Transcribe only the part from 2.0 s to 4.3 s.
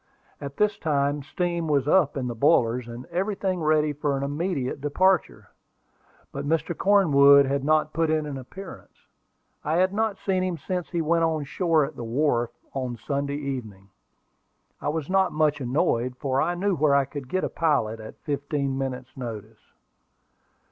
in the boilers, and everything ready for an